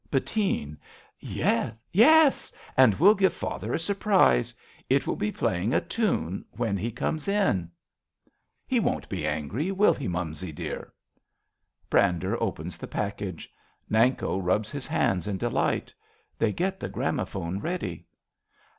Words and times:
Bettine. 0.09 0.77
Yes! 1.19 1.75
Yes! 1.91 2.51
And 2.75 2.95
we'll 2.95 3.13
give 3.13 3.33
father 3.33 3.71
a 3.71 3.77
surprise! 3.77 4.51
It 4.89 5.03
shall 5.03 5.15
be 5.15 5.31
playing 5.31 5.75
a 5.75 5.79
tune 5.79 6.43
when 6.49 6.75
he 6.75 6.89
comes 6.91 7.27
in! 7.27 7.45
45 7.69 7.69
RADA 7.69 7.71
He 8.65 8.79
won't 8.79 9.09
be 9.09 9.27
angry, 9.27 9.71
will 9.71 9.93
he, 9.93 10.07
mumsy 10.07 10.51
dear? 10.51 10.91
(Brander 11.87 12.35
opens 12.41 12.77
the 12.79 12.87
package. 12.87 13.53
Nanko 13.91 14.39
rubs 14.43 14.71
his 14.71 14.87
hands 14.87 15.27
in 15.27 15.37
delight. 15.37 15.93
They 16.39 16.51
get 16.51 16.79
the 16.79 16.89
gramophone 16.89 17.59
ready.) 17.59 18.07